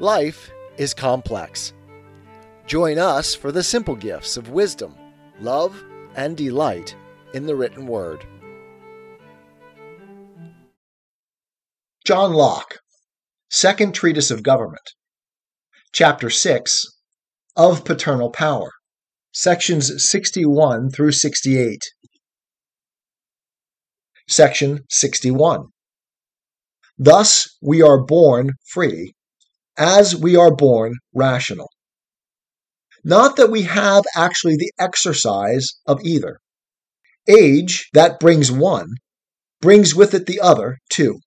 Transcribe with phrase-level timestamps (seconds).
[0.00, 1.72] Life is complex.
[2.68, 4.94] Join us for the simple gifts of wisdom,
[5.40, 5.82] love,
[6.14, 6.94] and delight
[7.34, 8.24] in the written word.
[12.06, 12.78] John Locke,
[13.50, 14.88] Second Treatise of Government,
[15.92, 16.86] Chapter 6
[17.56, 18.70] of Paternal Power,
[19.32, 21.82] Sections 61 through 68.
[24.28, 25.64] Section 61.
[26.96, 29.14] Thus we are born free
[29.78, 31.70] as we are born rational.
[33.04, 36.40] Not that we have actually the exercise of either.
[37.28, 38.88] Age that brings one
[39.60, 41.18] brings with it the other too.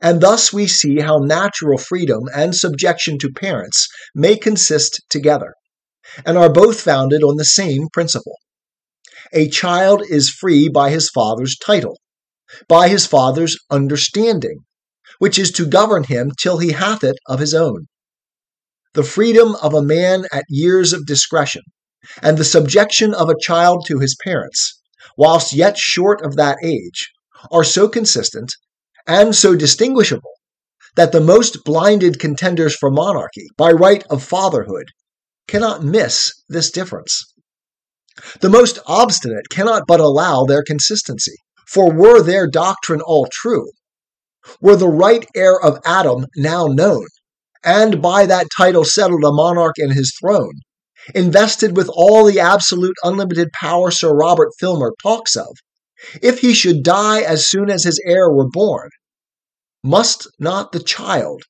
[0.00, 5.54] And thus we see how natural freedom and subjection to parents may consist together,
[6.24, 8.36] and are both founded on the same principle.
[9.32, 11.98] A child is free by his father's title,
[12.68, 14.65] by his father's understanding,
[15.18, 17.86] which is to govern him till he hath it of his own.
[18.94, 21.62] The freedom of a man at years of discretion,
[22.22, 24.80] and the subjection of a child to his parents,
[25.16, 27.10] whilst yet short of that age,
[27.50, 28.52] are so consistent
[29.06, 30.32] and so distinguishable
[30.96, 34.86] that the most blinded contenders for monarchy by right of fatherhood
[35.46, 37.24] cannot miss this difference.
[38.40, 43.70] The most obstinate cannot but allow their consistency, for were their doctrine all true,
[44.60, 47.06] were the right heir of Adam now known,
[47.64, 50.54] and by that title settled a monarch in his throne,
[51.14, 55.56] invested with all the absolute unlimited power Sir Robert Filmer talks of,
[56.22, 58.90] if he should die as soon as his heir were born,
[59.82, 61.42] must not the child,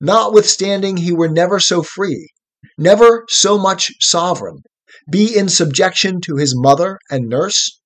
[0.00, 2.28] notwithstanding he were never so free,
[2.76, 4.62] never so much sovereign,
[5.10, 7.80] be in subjection to his mother and nurse,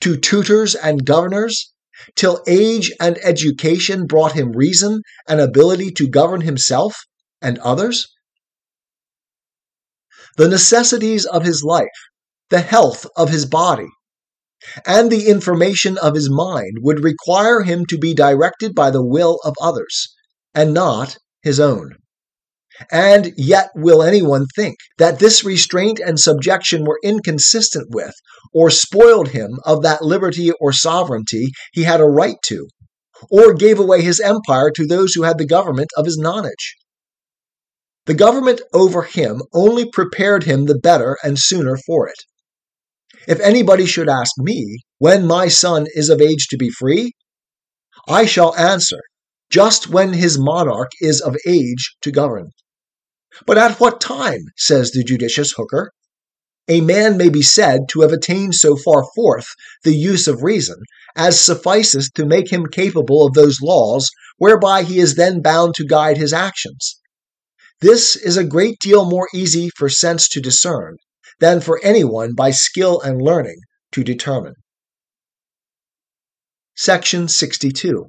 [0.00, 1.71] to tutors and governors,
[2.16, 6.96] till age and education brought him reason and ability to govern himself
[7.40, 8.06] and others?
[10.36, 11.86] The necessities of his life,
[12.50, 13.88] the health of his body,
[14.86, 19.38] and the information of his mind would require him to be directed by the will
[19.44, 20.14] of others,
[20.54, 21.96] and not his own.
[22.90, 28.14] And yet, will anyone think that this restraint and subjection were inconsistent with,
[28.52, 32.68] or spoiled him of that liberty or sovereignty he had a right to,
[33.30, 36.74] or gave away his empire to those who had the government of his nonage?
[38.06, 42.18] The government over him only prepared him the better and sooner for it.
[43.28, 47.12] If anybody should ask me when my son is of age to be free,
[48.08, 48.98] I shall answer,
[49.50, 52.50] just when his monarch is of age to govern.
[53.46, 55.92] But at what time, says the judicious Hooker,
[56.68, 59.46] a man may be said to have attained so far forth
[59.82, 60.76] the use of reason
[61.16, 65.84] as sufficeth to make him capable of those laws whereby he is then bound to
[65.84, 67.00] guide his actions.
[67.80, 70.96] This is a great deal more easy for sense to discern
[71.40, 73.58] than for anyone by skill and learning
[73.90, 74.54] to determine.
[76.76, 78.06] Section 62.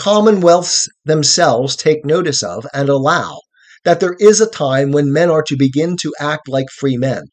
[0.00, 3.38] Commonwealths themselves take notice of and allow
[3.84, 7.24] that there is a time when men are to begin to act like free men,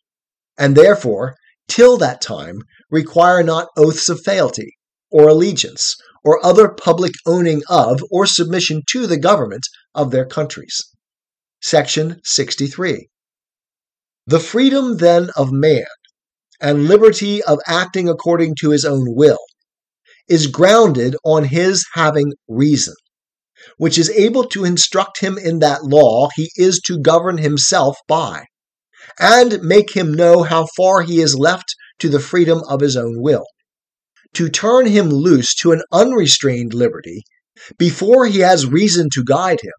[0.57, 1.35] and therefore,
[1.69, 2.59] till that time,
[2.91, 4.73] require not oaths of fealty,
[5.09, 5.95] or allegiance,
[6.25, 10.81] or other public owning of or submission to the government of their countries.
[11.61, 13.07] Section 63.
[14.25, 15.85] The freedom then of man,
[16.59, 19.39] and liberty of acting according to his own will,
[20.27, 22.93] is grounded on his having reason,
[23.77, 28.45] which is able to instruct him in that law he is to govern himself by,
[29.19, 33.21] and make him know how far he is left to the freedom of his own
[33.21, 33.45] will.
[34.33, 37.23] To turn him loose to an unrestrained liberty
[37.77, 39.73] before he has reason to guide him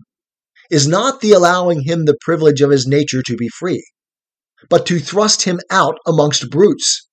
[0.70, 3.84] is not the allowing him the privilege of his nature to be free,
[4.68, 7.08] but to thrust him out amongst brutes,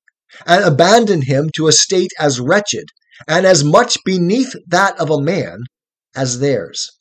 [0.45, 2.85] and abandon him to a state as wretched
[3.27, 5.59] and as much beneath that of a man
[6.15, 6.91] as theirs.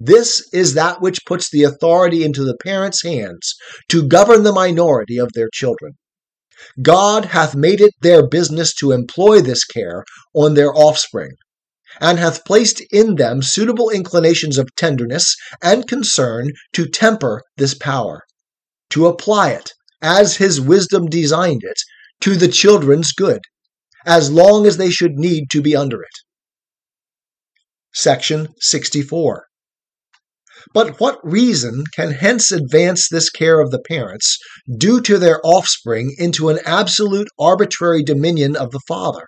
[0.00, 3.54] This is that which puts the authority into the parents' hands
[3.88, 5.92] to govern the minority of their children.
[6.82, 10.04] God hath made it their business to employ this care
[10.34, 11.32] on their offspring,
[12.00, 18.22] and hath placed in them suitable inclinations of tenderness and concern to temper this power,
[18.90, 19.72] to apply it,
[20.02, 21.80] as his wisdom designed it,
[22.20, 23.40] to the children's good
[24.06, 26.10] as long as they should need to be under it.
[27.92, 29.46] Section 64.
[30.72, 34.38] But what reason can hence advance this care of the parents,
[34.78, 39.26] due to their offspring, into an absolute arbitrary dominion of the father,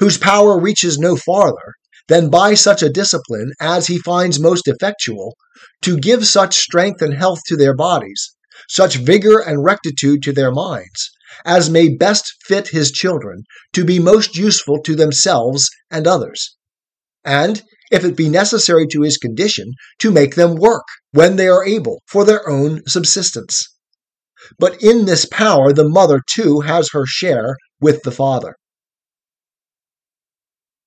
[0.00, 1.74] whose power reaches no farther
[2.08, 5.36] than by such a discipline as he finds most effectual,
[5.82, 8.34] to give such strength and health to their bodies,
[8.68, 11.10] such vigor and rectitude to their minds,
[11.44, 16.56] as may best fit his children to be most useful to themselves and others.
[17.24, 21.64] And, if it be necessary to his condition, to make them work, when they are
[21.64, 23.66] able, for their own subsistence.
[24.58, 28.56] But in this power the mother too has her share with the father.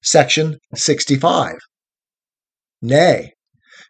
[0.03, 1.55] Section 65.
[2.81, 3.33] Nay,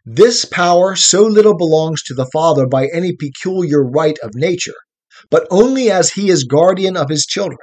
[0.04, 4.76] this power so little belongs to the father by any peculiar right of nature,
[5.30, 7.58] but only as he is guardian of his children,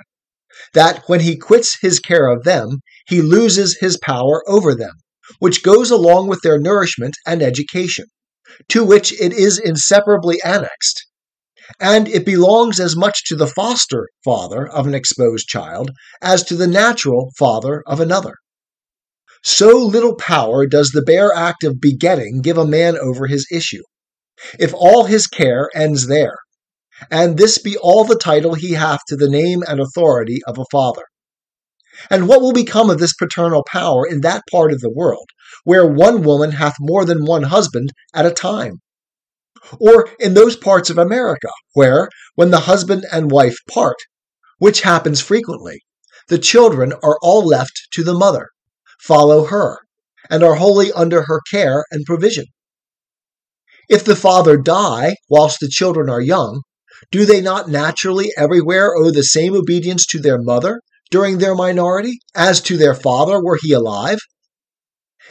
[0.74, 4.94] that when he quits his care of them, he loses his power over them,
[5.40, 8.06] which goes along with their nourishment and education,
[8.70, 11.06] to which it is inseparably annexed
[11.80, 15.92] and it belongs as much to the foster father of an exposed child
[16.22, 18.36] as to the natural father of another.
[19.44, 23.84] So little power does the bare act of begetting give a man over his issue,
[24.60, 26.38] if all his care ends there,
[27.10, 30.66] and this be all the title he hath to the name and authority of a
[30.72, 31.04] father.
[32.10, 35.28] And what will become of this paternal power in that part of the world,
[35.64, 38.82] where one woman hath more than one husband at a time?
[39.80, 43.98] Or in those parts of America where, when the husband and wife part,
[44.58, 45.80] which happens frequently,
[46.28, 48.50] the children are all left to the mother,
[49.02, 49.80] follow her,
[50.30, 52.46] and are wholly under her care and provision.
[53.90, 56.62] If the father die whilst the children are young,
[57.12, 62.20] do they not naturally everywhere owe the same obedience to their mother during their minority
[62.36, 64.20] as to their father were he alive?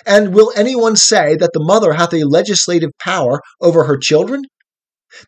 [0.07, 4.43] And will anyone say that the mother hath a legislative power over her children?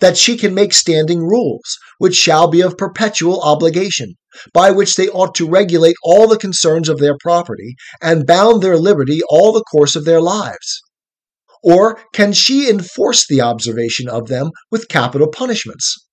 [0.00, 4.14] That she can make standing rules, which shall be of perpetual obligation,
[4.52, 8.79] by which they ought to regulate all the concerns of their property, and bound their
[8.79, 10.81] liberty all the course of their lives?
[11.62, 16.03] Or can she enforce the observation of them with capital punishments?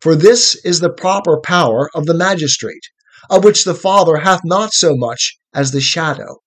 [0.00, 2.84] For this is the proper power of the magistrate,
[3.28, 6.38] of which the Father hath not so much as the shadow.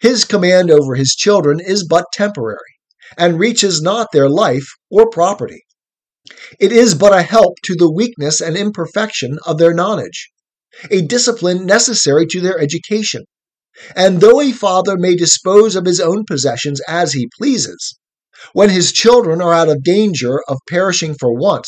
[0.00, 2.58] His command over his children is but temporary,
[3.16, 5.64] and reaches not their life or property.
[6.58, 10.30] It is but a help to the weakness and imperfection of their knowledge,
[10.90, 13.24] a discipline necessary to their education.
[13.94, 17.96] And though a father may dispose of his own possessions as he pleases,
[18.52, 21.66] when his children are out of danger of perishing for want,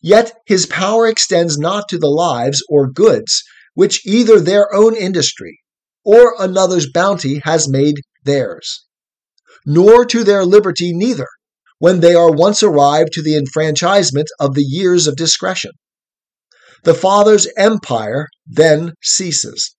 [0.00, 3.42] yet his power extends not to the lives or goods
[3.74, 5.60] which either their own industry
[6.04, 8.84] or another's bounty has made theirs,
[9.64, 11.28] nor to their liberty neither,
[11.78, 15.70] when they are once arrived to the enfranchisement of the years of discretion.
[16.84, 19.74] The Father's empire then ceases,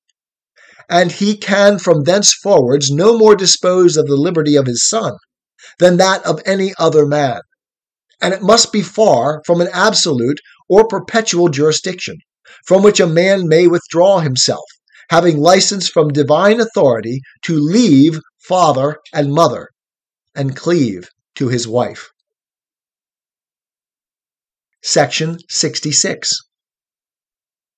[0.90, 5.14] and he can from thenceforwards no more dispose of the liberty of his Son
[5.80, 7.42] than that of any other man.
[8.22, 10.40] And it must be far from an absolute
[10.70, 12.18] or perpetual jurisdiction,
[12.66, 14.66] from which a man may withdraw himself
[15.12, 19.68] having license from divine authority to leave father and mother
[20.34, 22.08] and cleave to his wife.
[24.82, 26.34] Section 66.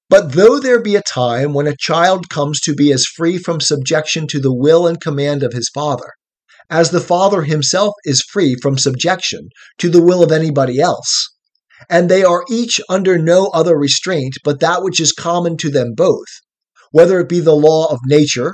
[0.10, 3.60] But though there be a time when a child comes to be as free from
[3.60, 6.14] subjection to the will and command of his father,
[6.70, 11.30] as the father himself is free from subjection to the will of anybody else,
[11.90, 15.94] and they are each under no other restraint but that which is common to them
[15.96, 16.28] both,
[16.92, 18.54] whether it be the law of nature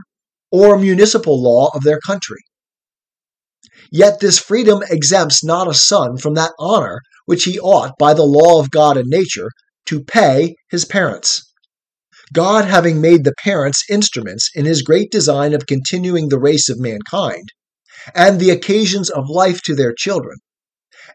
[0.52, 2.40] or municipal law of their country.
[3.92, 8.26] Yet this freedom exempts not a son from that honor which he ought, by the
[8.26, 9.50] law of God and nature,
[9.86, 11.44] to pay his parents.
[12.34, 16.80] God having made the parents instruments in his great design of continuing the race of
[16.80, 17.50] mankind,
[18.16, 20.38] and the occasions of life to their children,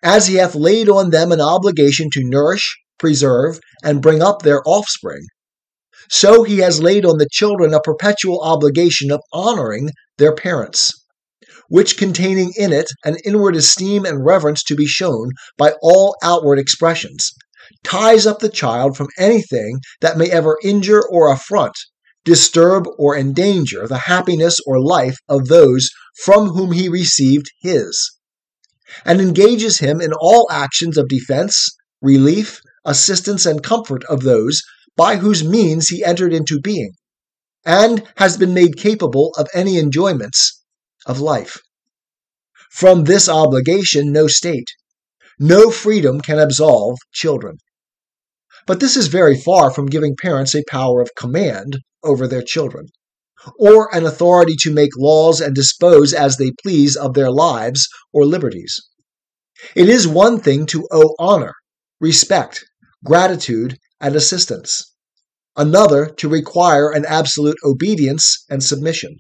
[0.03, 4.63] as he hath laid on them an obligation to nourish, preserve, and bring up their
[4.67, 5.27] offspring,
[6.11, 10.93] so he has laid on the children a perpetual obligation of honoring their parents,
[11.69, 16.59] which containing in it an inward esteem and reverence to be shown by all outward
[16.59, 17.33] expressions,
[17.83, 21.75] ties up the child from anything that may ever injure or affront,
[22.25, 25.91] disturb or endanger the happiness or life of those
[26.23, 28.13] from whom he received his,
[29.05, 34.63] and engages him in all actions of defense, relief, assistance, and comfort of those
[34.97, 36.93] by whose means he entered into being,
[37.65, 40.63] and has been made capable of any enjoyments
[41.07, 41.59] of life.
[42.71, 44.69] From this obligation, no state,
[45.39, 47.59] no freedom can absolve children.
[48.67, 52.87] But this is very far from giving parents a power of command over their children,
[53.59, 58.25] or an authority to make laws and dispose as they please of their lives or
[58.25, 58.81] liberties.
[59.75, 61.55] It is one thing to owe honor,
[62.01, 62.65] respect,
[63.05, 64.93] gratitude, and assistance,
[65.57, 69.17] another to require an absolute obedience and submission.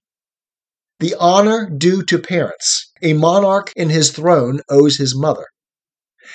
[1.00, 5.46] The honor due to parents, a monarch in his throne owes his mother.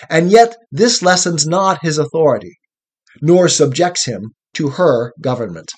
[0.10, 2.58] And yet this lessens not his authority,
[3.22, 5.72] nor subjects him to her government.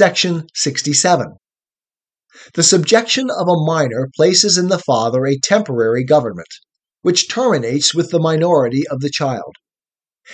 [0.00, 1.26] Section 67.
[2.54, 6.48] The subjection of a minor places in the father a temporary government,
[7.02, 9.56] which terminates with the minority of the child.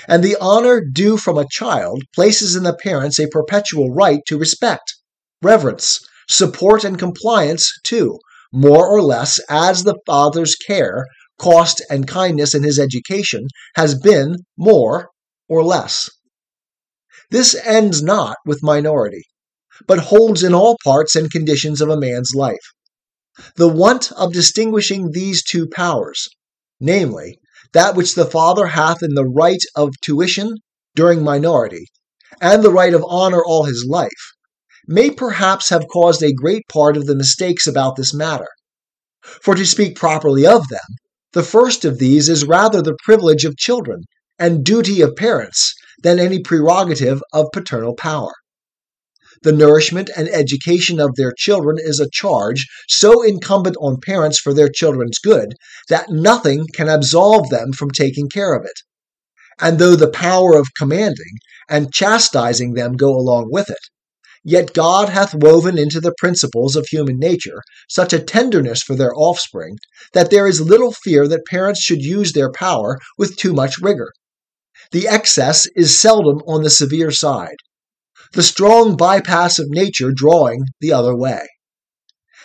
[0.07, 4.39] And the honor due from a child places in the parents a perpetual right to
[4.39, 4.95] respect,
[5.43, 8.21] reverence, support, and compliance to,
[8.53, 11.07] more or less as the father's care,
[11.41, 15.09] cost, and kindness in his education has been more
[15.49, 16.09] or less.
[17.33, 19.25] This ends not with minority
[19.87, 22.73] but holds in all parts and conditions of a man's life.
[23.57, 26.29] The want of distinguishing these two powers,
[26.81, 27.39] namely,
[27.73, 30.57] that which the father hath in the right of tuition
[30.95, 31.87] during minority,
[32.41, 34.33] and the right of honor all his life,
[34.87, 38.49] may perhaps have caused a great part of the mistakes about this matter.
[39.21, 40.87] For to speak properly of them,
[41.33, 44.05] the first of these is rather the privilege of children
[44.39, 48.33] and duty of parents than any prerogative of paternal power.
[49.43, 54.55] The nourishment and education of their children is a charge so incumbent on parents for
[54.55, 55.55] their children's good
[55.89, 58.81] that nothing can absolve them from taking care of it.
[59.59, 61.39] And though the power of commanding
[61.69, 63.79] and chastising them go along with it,
[64.45, 69.15] yet God hath woven into the principles of human nature such a tenderness for their
[69.15, 69.79] offspring
[70.13, 74.13] that there is little fear that parents should use their power with too much rigor.
[74.93, 77.57] The excess is seldom on the severe side,
[78.33, 81.47] the strong bypass of nature drawing the other way.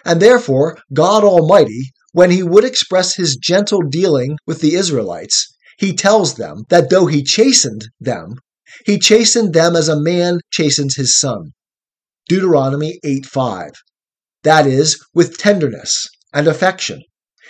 [0.06, 5.48] And therefore, God Almighty, when he would express his gentle dealing with the Israelites,
[5.78, 8.36] he tells them that though he chastened them,
[8.86, 11.54] he chastened them as a man chastens his son.
[12.28, 13.72] Deuteronomy 8 5.
[14.44, 17.02] That is, with tenderness and affection,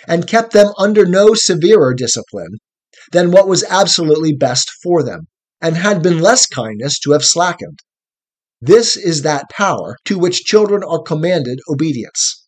[0.08, 2.58] and kept them under no severer discipline
[3.12, 5.28] than what was absolutely best for them,
[5.60, 7.78] and had been less kindness to have slackened.
[8.64, 12.46] This is that power to which children are commanded obedience,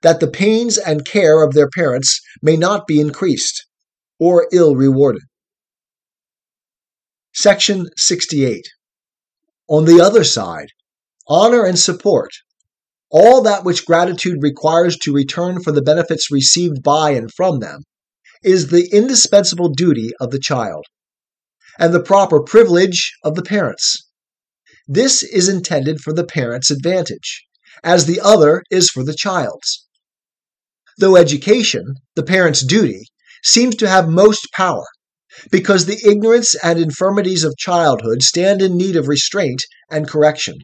[0.00, 3.66] that the pains and care of their parents may not be increased
[4.20, 5.22] or ill rewarded.
[7.34, 8.64] Section 68.
[9.66, 10.68] On the other side,
[11.26, 12.30] honor and support,
[13.10, 17.82] all that which gratitude requires to return for the benefits received by and from them,
[18.44, 20.84] is the indispensable duty of the child,
[21.76, 24.05] and the proper privilege of the parents
[24.88, 27.44] this is intended for the parent's advantage,
[27.82, 29.86] as the other is for the child's.
[30.98, 33.06] Though education, the parent's duty,
[33.44, 34.86] seems to have most power,
[35.50, 40.56] because the ignorance and infirmities of childhood stand in need of restraint and correction,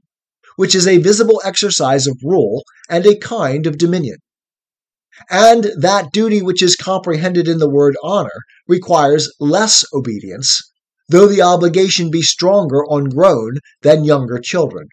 [0.57, 4.17] which is a visible exercise of rule and a kind of dominion.
[5.29, 8.31] And that duty which is comprehended in the word honor
[8.67, 10.72] requires less obedience
[11.09, 14.88] though the obligation be stronger on grown than younger children.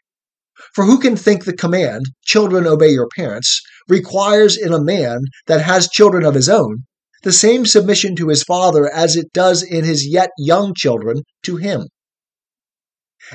[0.73, 5.61] For who can think the command, children obey your parents, requires in a man that
[5.61, 6.83] has children of his own
[7.23, 11.57] the same submission to his father as it does in his yet young children to
[11.57, 11.87] him?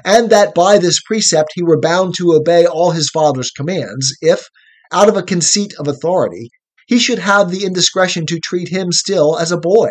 [0.05, 4.49] And that by this precept he were bound to obey all his father's commands, if,
[4.91, 6.51] out of a conceit of authority,
[6.87, 9.91] he should have the indiscretion to treat him still as a boy.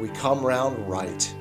[0.00, 1.34] we come round right.